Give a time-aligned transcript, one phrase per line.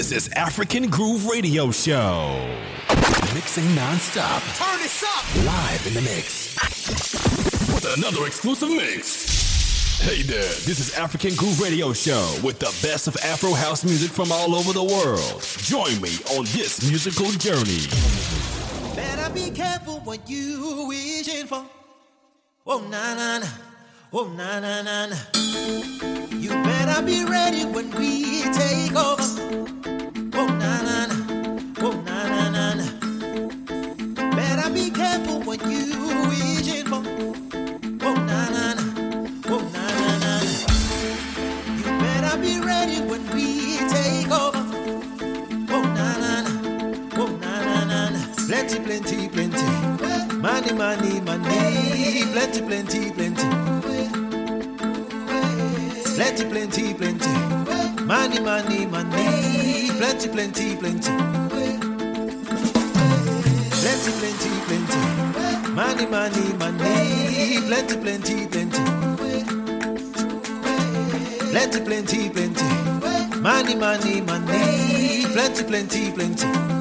[0.00, 2.34] This is African Groove Radio Show.
[3.34, 4.42] Mixing non-stop.
[4.54, 5.44] Turn this up.
[5.44, 6.56] Live in the mix.
[7.74, 10.00] With another exclusive mix.
[10.00, 14.10] Hey there, this is African Groove Radio Show with the best of Afro house music
[14.10, 15.42] from all over the world.
[15.58, 17.84] Join me on this musical journey.
[18.96, 21.66] Better be careful what you wishing for.
[22.66, 23.46] Oh na na na,
[24.14, 25.16] oh na na na na.
[26.38, 29.19] You better be ready when we take over.
[50.40, 52.24] Money, money, money.
[52.32, 53.48] Plenty, plenty, plenty.
[56.16, 57.34] Plenty, plenty, plenty.
[58.04, 59.90] Money, money, money.
[59.98, 61.12] Plenty, plenty, plenty.
[63.80, 65.70] Plenty, plenty, plenty.
[65.72, 67.60] Money, money, money.
[67.66, 68.84] Plenty, plenty, plenty.
[71.50, 73.40] Plenty, plenty, plenty.
[73.40, 75.24] Money, money, money.
[75.32, 76.79] Plenty, plenty, plenty.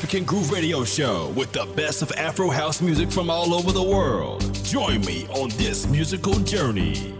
[0.00, 3.82] African Groove Radio Show with the best of Afro house music from all over the
[3.82, 4.40] world.
[4.64, 7.19] Join me on this musical journey.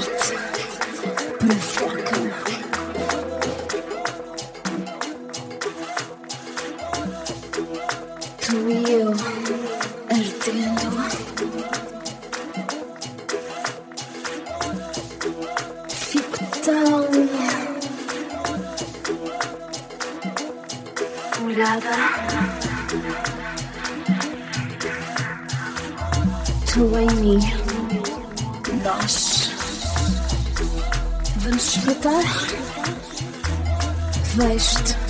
[0.00, 0.06] Put
[1.50, 1.87] it.
[34.34, 35.07] Знаешь что?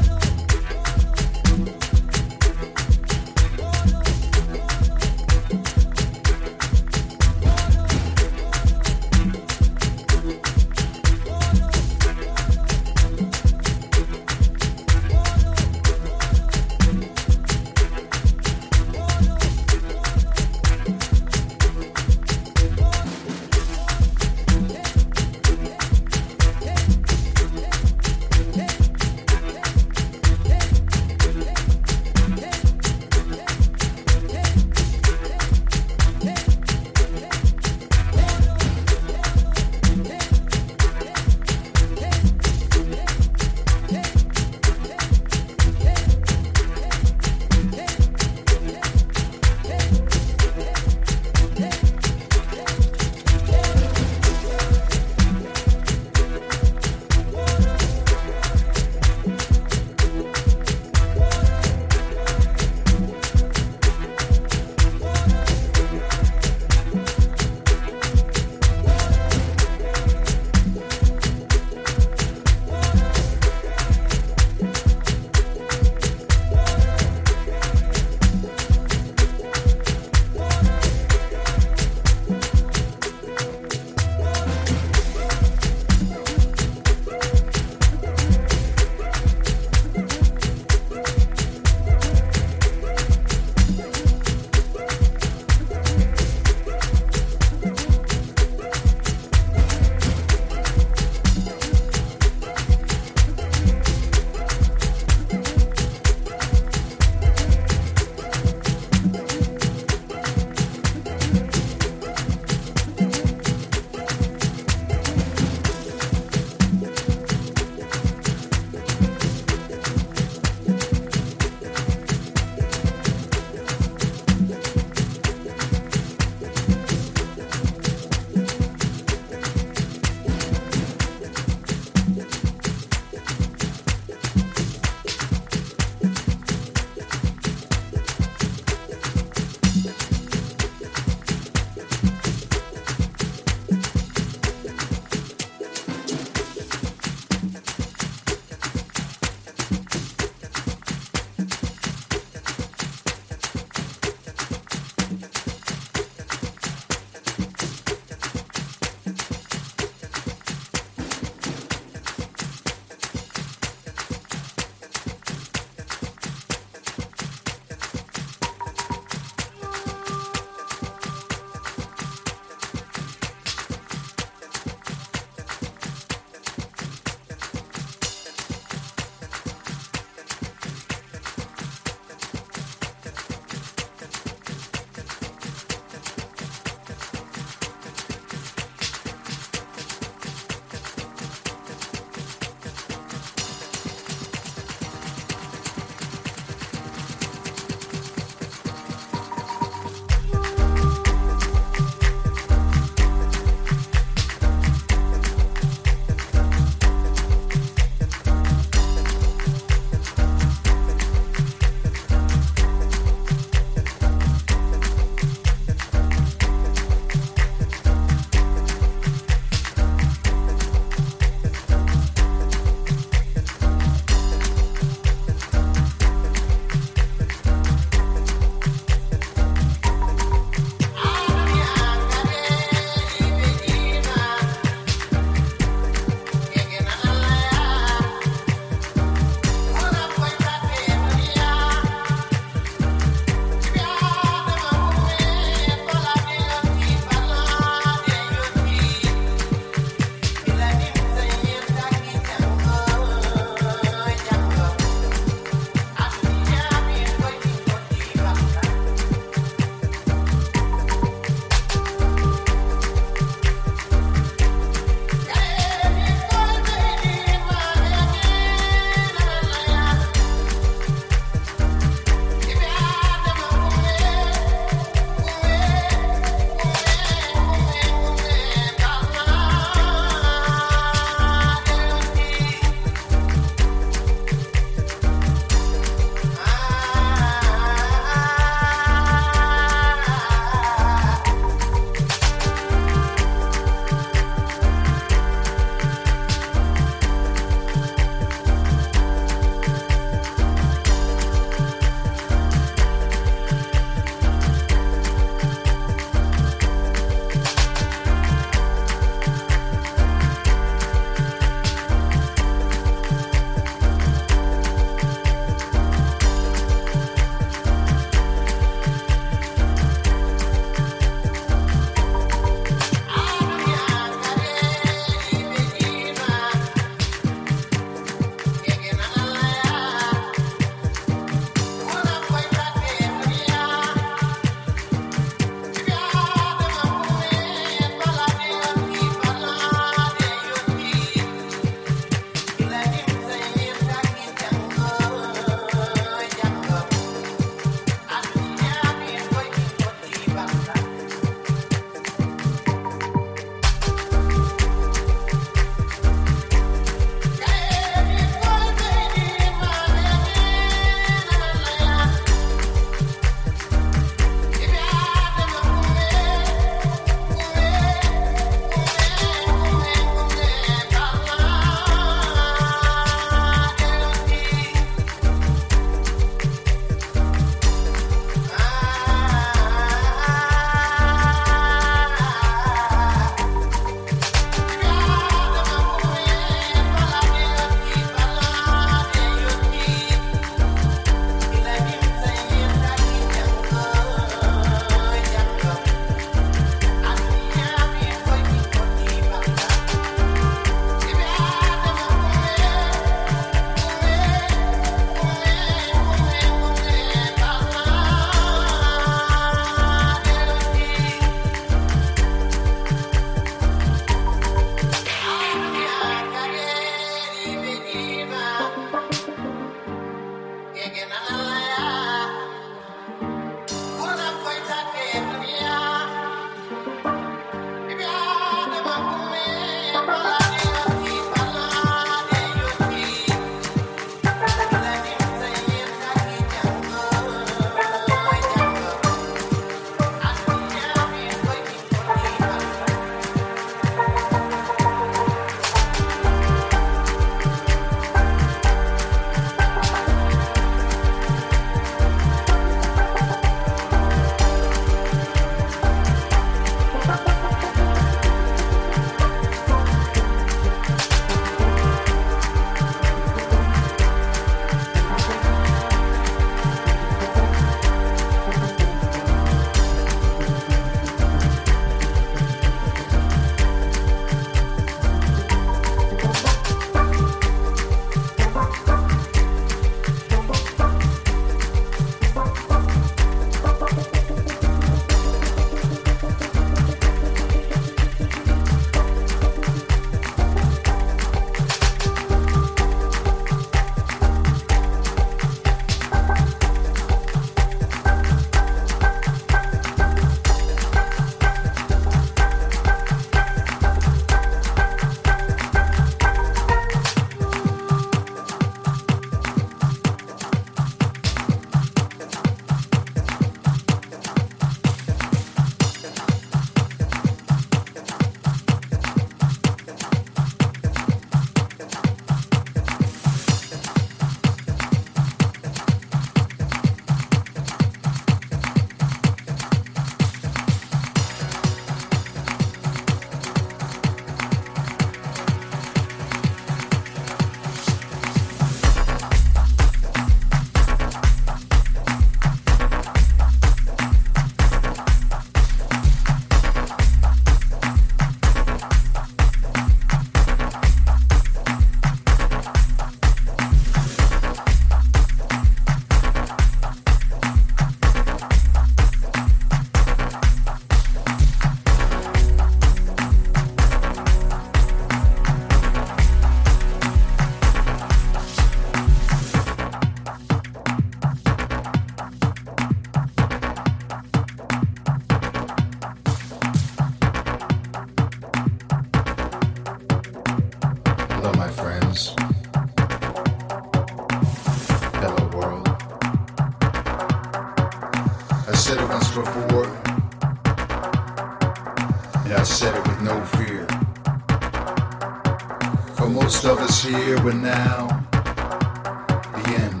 [597.10, 600.00] Here, we're now, the end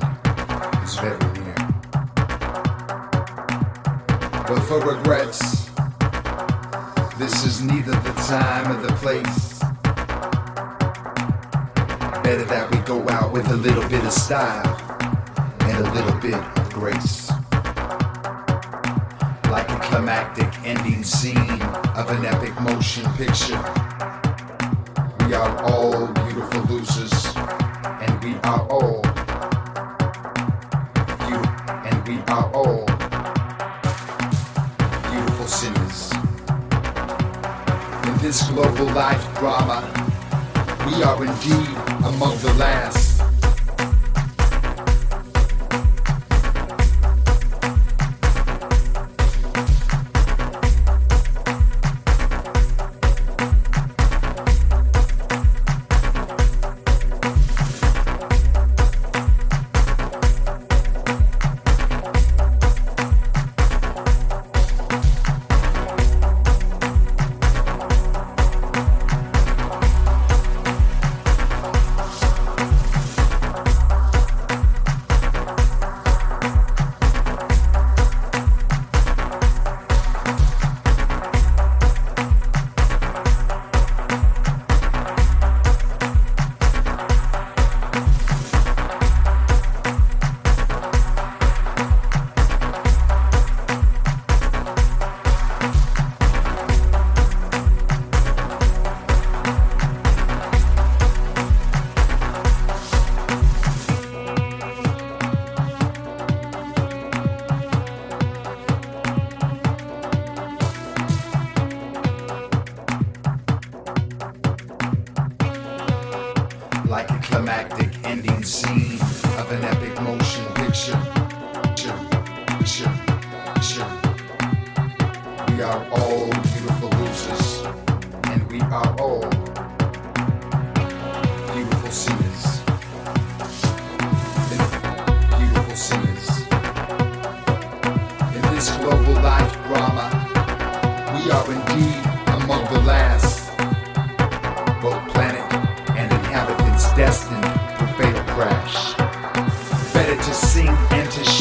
[0.84, 1.54] is very near.
[4.46, 5.70] But for regrets,
[7.18, 9.58] this is neither the time or the place.
[12.22, 14.76] Better that we go out with a little bit of style
[15.62, 17.30] and a little bit of grace.
[19.50, 21.60] Like a climactic ending scene
[21.96, 23.60] of an epic motion picture.
[25.40, 27.34] Are all beautiful losers,
[28.04, 29.00] and we are all
[31.30, 31.40] you,
[31.88, 32.84] and we are all
[35.08, 36.12] beautiful sinners.
[38.04, 39.80] In this global life drama,
[40.84, 42.99] we are indeed among the last.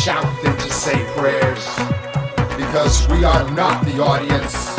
[0.10, 1.64] shout than to say prayers.
[2.58, 4.79] Because we are not the audience.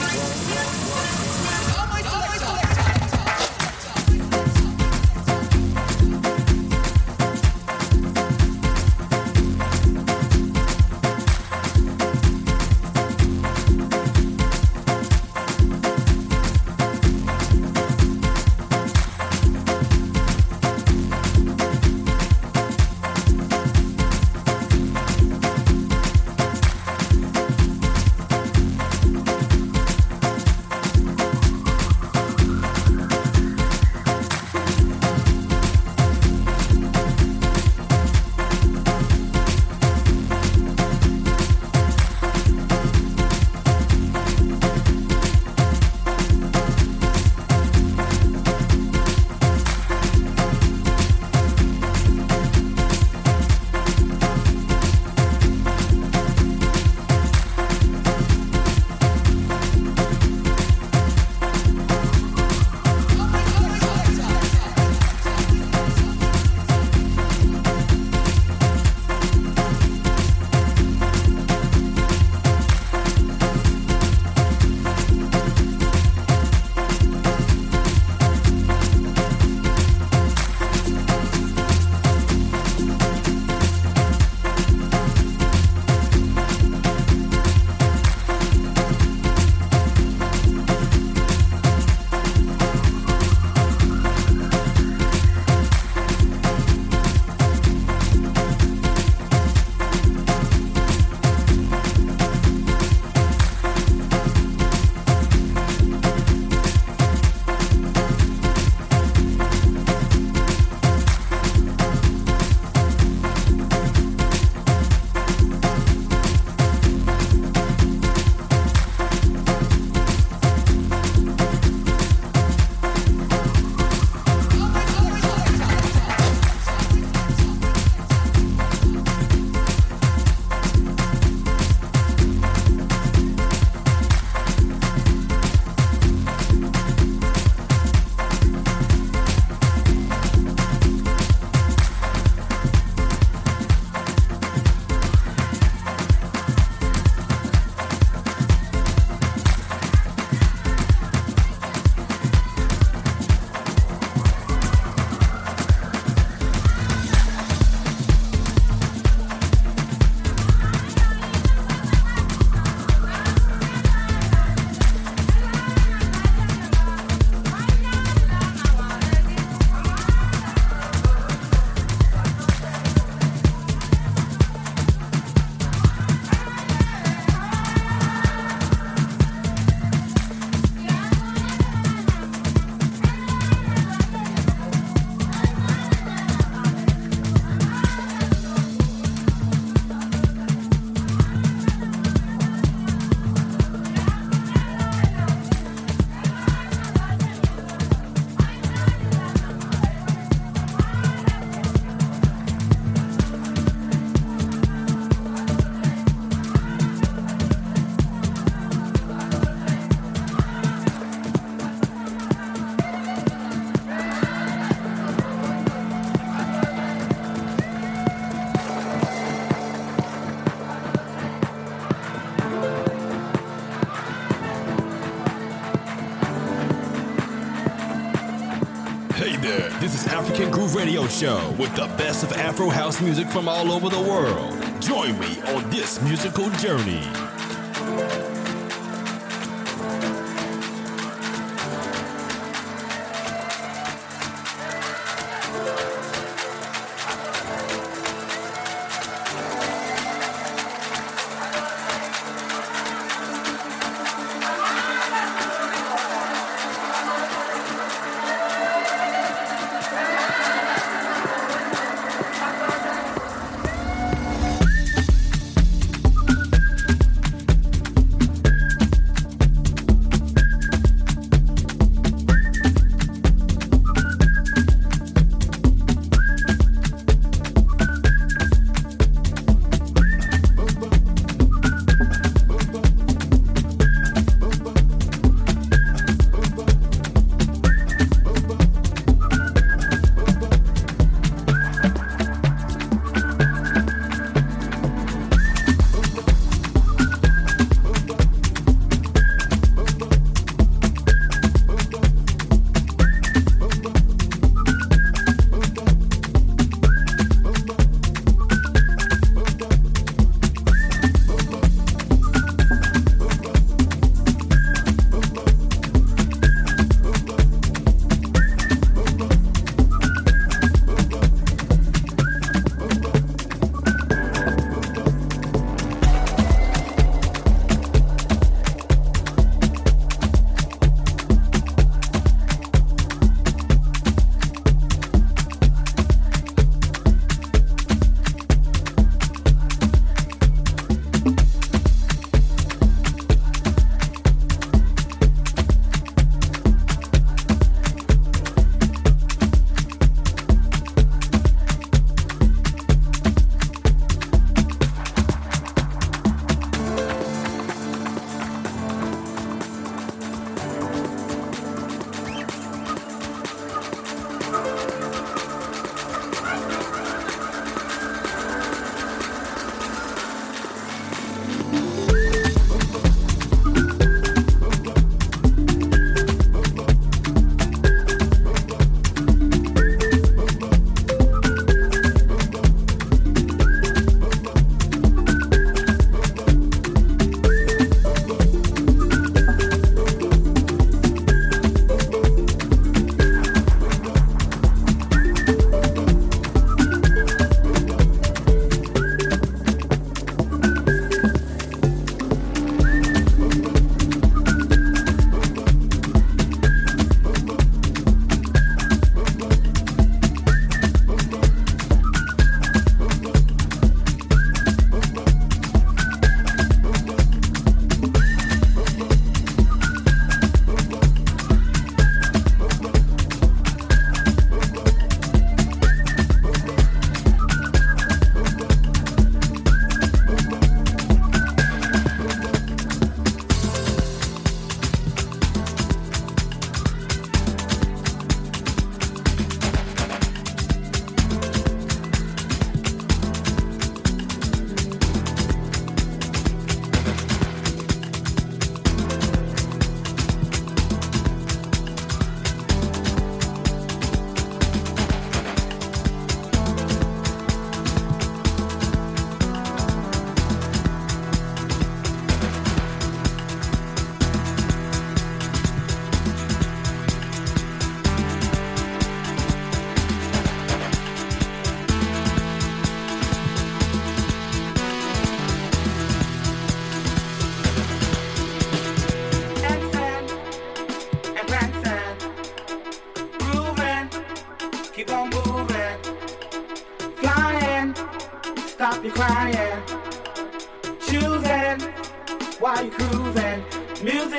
[231.21, 234.57] show with the best of Afro house music from all over the world.
[234.81, 237.20] Join me on this musical journey.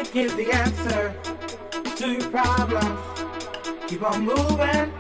[0.03, 1.15] Is the answer
[1.97, 3.01] to your problems.
[3.89, 4.93] Keep on moving,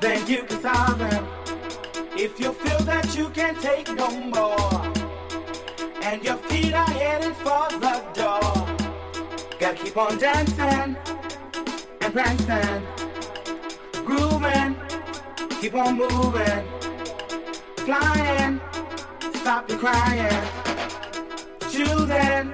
[0.00, 1.28] then you can solve them.
[2.16, 4.82] If you feel that you can't take no more,
[6.02, 8.40] and your feet are headed for the door,
[9.60, 10.96] gotta keep on dancing
[12.00, 12.82] and prancing,
[14.04, 14.74] grooving,
[15.60, 16.64] keep on moving,
[17.86, 18.60] flying,
[19.34, 20.42] stop your crying,
[21.70, 22.52] choosing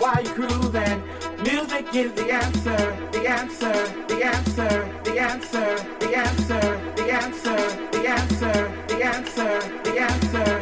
[0.00, 1.09] while you're cruising.
[1.42, 3.72] Music is the answer, the answer,
[4.08, 7.56] the answer, the answer, the answer, the answer,
[7.92, 10.59] the answer, the answer, the answer,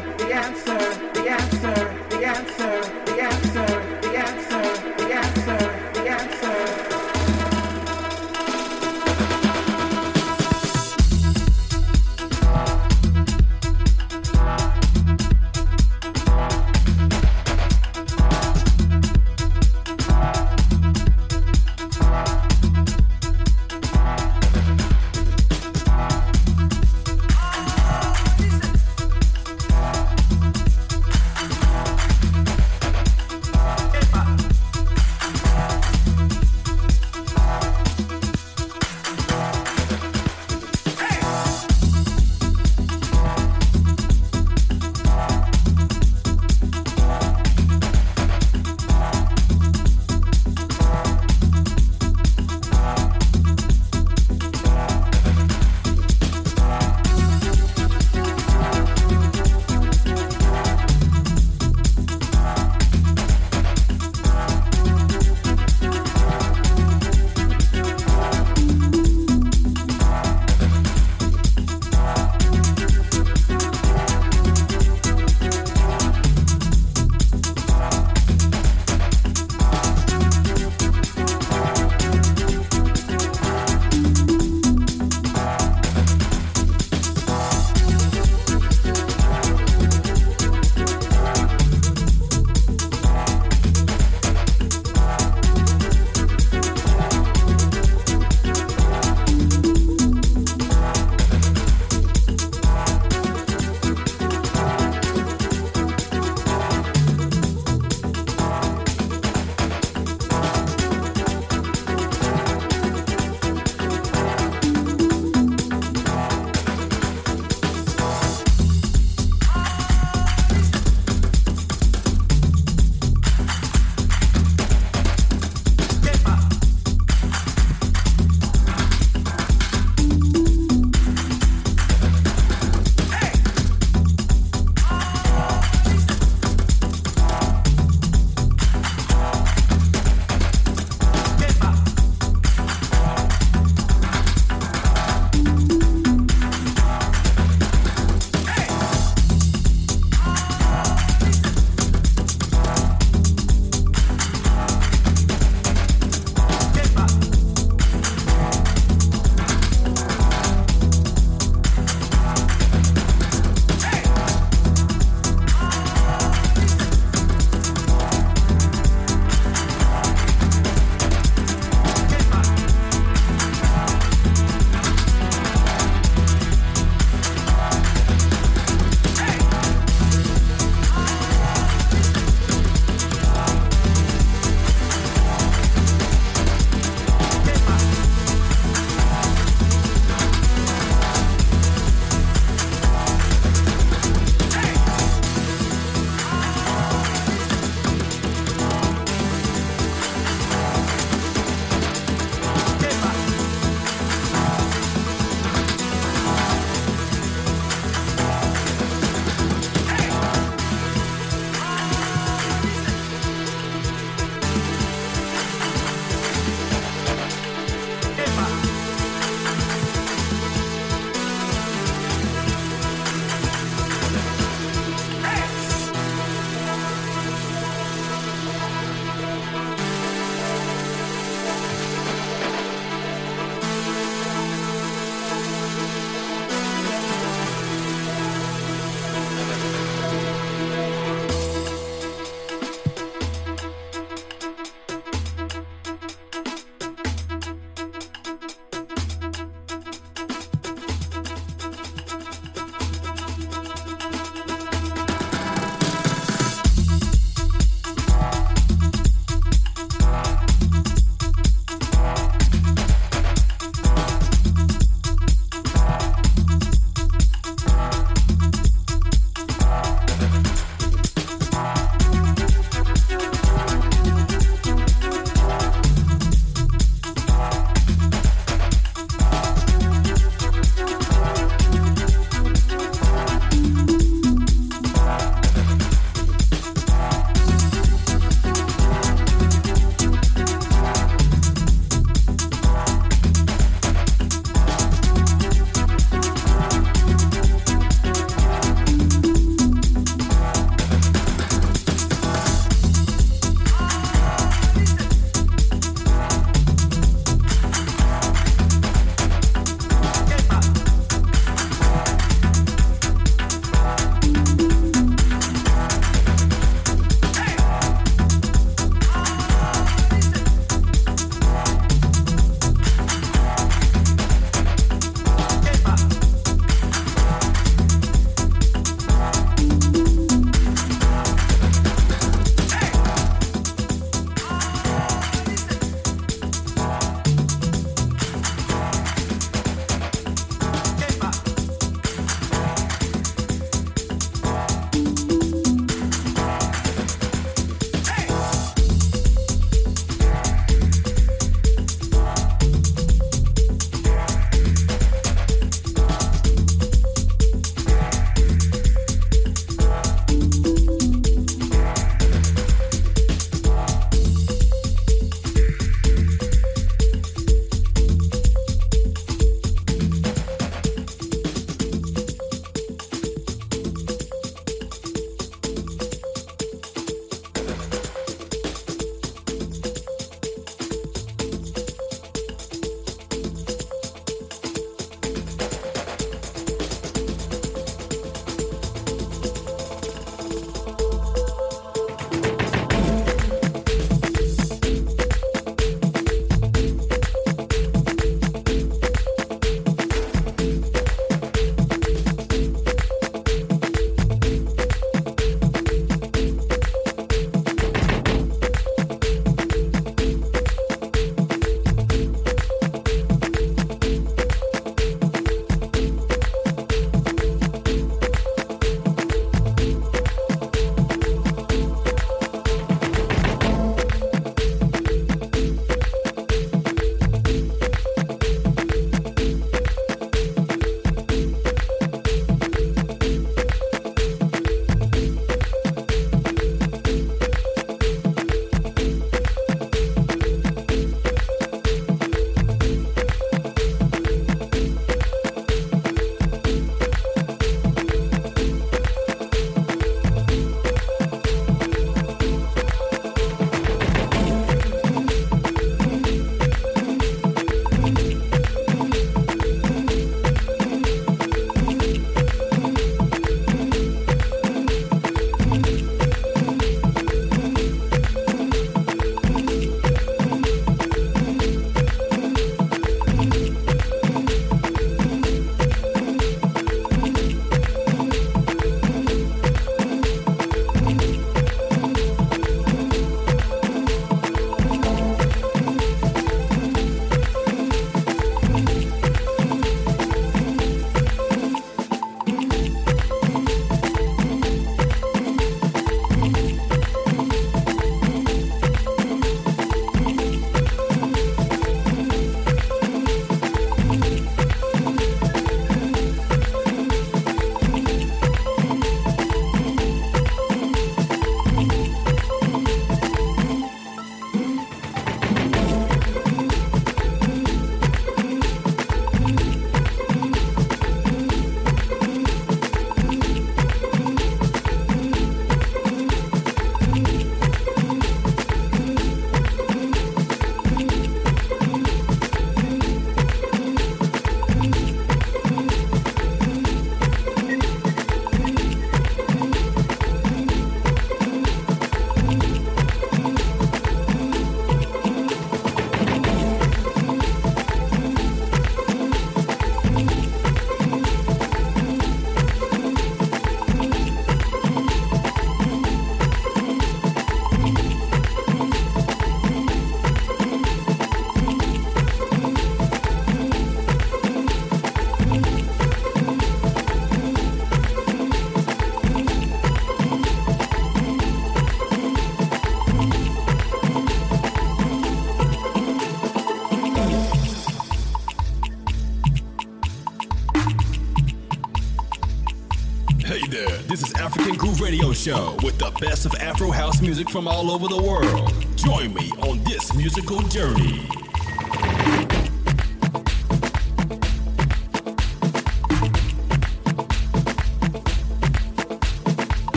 [586.39, 588.73] best of Afro house music from all over the world.
[588.97, 591.38] Join me on this musical journey.